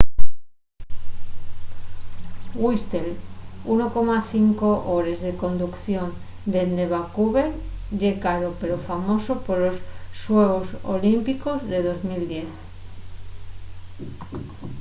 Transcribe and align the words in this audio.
whistler 2.61 3.09
1,5 3.73 4.69
hores 4.91 5.17
de 5.25 5.31
conducción 5.43 6.07
dende 6.53 6.85
vancouver 6.95 7.47
ye 7.99 8.11
caro 8.25 8.49
pero 8.61 8.75
famoso 8.89 9.31
polos 9.45 9.77
xuegos 10.21 10.67
olímpicos 10.95 11.59
de 11.71 11.77
2010 11.87 12.49